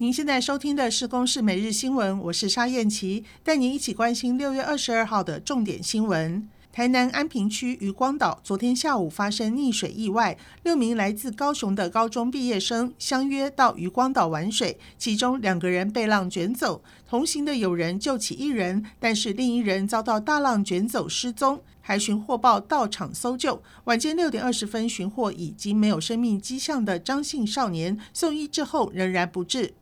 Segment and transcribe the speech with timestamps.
[0.00, 6.48] 您现在收听的是《公视每日新闻》，我是沙燕琪，带您一起关心六月二十二号的重点新闻。
[6.70, 29.74] 台南安平区渔光岛昨天下午发生溺水意外，六名来自高雄的高中毕业生相约到渔光岛玩水，其中两个人被浪卷走，同行的友人救起一人，但是另一人遭到大浪卷走失踪，海巡获报到场搜救，晚间六点二十分寻获已经没有生命迹象的张姓少年，送医之后仍然不治。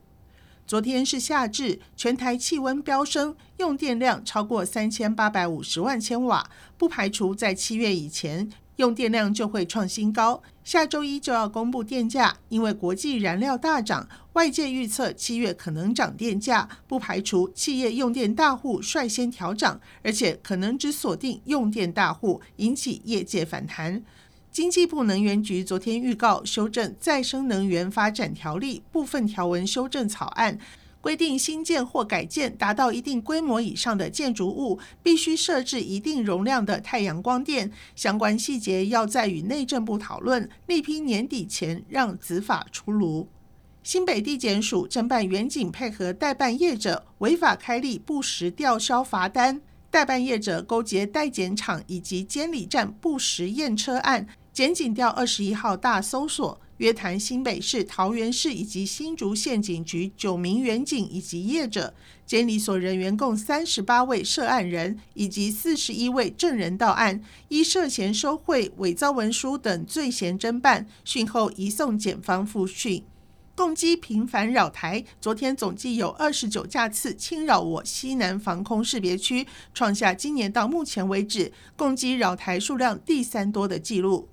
[0.67, 10.43] 昨天是夏至，全台气温飙升，用电量超过三千八百五十万千瓦，不排除在七月以前用电量就会创新高。
[10.65, 24.03] 下周一就要公布电价，因为国际燃料大涨，外界预测七月可能涨电价，不排除企业用电大户率先调涨，而且可能只锁定用电大户，引起业界反弹。
[24.51, 30.59] 经济部能源局昨天预告修正《再生能源发展条例》部分条文修正草案，
[31.03, 37.71] 规定新建或改建达到一定规模以上的建筑物，必须设置一定容量的太阳光电。
[37.95, 43.29] 相关细节要在与内政部讨论，力拼年底前让子法出炉。
[43.83, 49.61] 新北地检署侦办员警配合代办业者违法开立不实吊销罚单，
[49.97, 54.27] 代办业者勾结代检厂以及监理站不实验车案。
[54.53, 61.95] 检警调二十一号大搜索，约谈新北市、桃园市以及新竹县警局九名员警以及业者，
[62.27, 73.03] 监理所人员共三十八位涉案人以及四十一位证人到案，依涉嫌收贿、伪造文书等罪嫌侦办，讯后移送检方复讯。
[73.57, 84.29] 共机频繁扰台，昨天总计有二十九架次侵扰我西南防空识别区，创下今年到目前为止共机扰台数量第三多的纪录。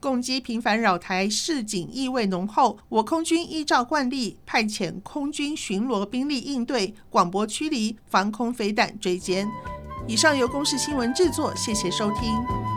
[0.00, 2.78] 共机频繁扰台，示警意味浓厚。
[2.88, 9.46] 我空军依照惯例派遣空军巡逻兵力应对，广播驱离，防空飞弹追歼。
[10.08, 12.71] 以上由公视新闻制作，谢谢收听。